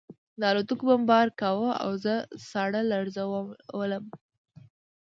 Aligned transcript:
الوتکو 0.49 0.83
بمبار 0.89 1.27
کاوه 1.41 1.69
او 1.83 1.91
زه 2.03 2.13
ساړه 2.49 2.81
لړزولم 2.91 4.05